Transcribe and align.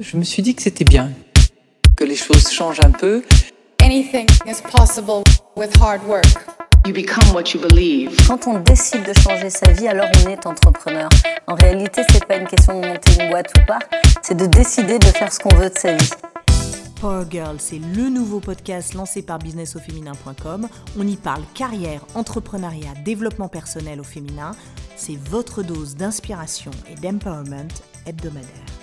Je 0.00 0.16
me 0.16 0.22
suis 0.22 0.44
dit 0.44 0.54
que 0.54 0.62
c'était 0.62 0.84
bien, 0.84 1.10
que 1.96 2.04
les 2.04 2.14
choses 2.14 2.52
changent 2.52 2.78
un 2.78 2.92
peu. 2.92 3.24
Anything 3.82 4.28
is 4.46 4.62
possible 4.62 5.24
with 5.56 5.76
hard 5.80 6.06
work. 6.06 6.24
You 6.86 6.94
become 6.94 7.34
what 7.34 7.52
you 7.52 7.60
believe. 7.60 8.16
Quand 8.28 8.46
on 8.46 8.60
décide 8.60 9.02
de 9.02 9.12
changer 9.12 9.50
sa 9.50 9.72
vie, 9.72 9.88
alors 9.88 10.06
on 10.24 10.28
est 10.28 10.46
entrepreneur. 10.46 11.08
En 11.48 11.56
réalité, 11.56 12.02
c'est 12.12 12.24
pas 12.24 12.36
une 12.36 12.46
question 12.46 12.80
de 12.80 12.86
monter 12.86 13.20
une 13.20 13.28
boîte 13.30 13.52
ou 13.58 13.66
pas, 13.66 13.80
c'est 14.22 14.36
de 14.36 14.46
décider 14.46 15.00
de 15.00 15.06
faire 15.06 15.32
ce 15.32 15.40
qu'on 15.40 15.56
veut 15.56 15.68
de 15.68 15.76
sa 15.76 15.96
vie. 15.96 16.10
Power 17.00 17.24
Girl, 17.28 17.56
c'est 17.58 17.80
le 17.80 18.08
nouveau 18.08 18.38
podcast 18.38 18.94
lancé 18.94 19.22
par 19.22 19.40
businessauféminin.com. 19.40 20.68
On 20.96 21.08
y 21.08 21.16
parle 21.16 21.42
carrière, 21.54 22.06
entrepreneuriat, 22.14 22.94
développement 23.04 23.48
personnel 23.48 23.98
au 23.98 24.04
féminin. 24.04 24.52
C'est 24.94 25.18
votre 25.18 25.64
dose 25.64 25.96
d'inspiration 25.96 26.70
et 26.88 26.94
d'empowerment 27.00 27.66
hebdomadaire. 28.06 28.77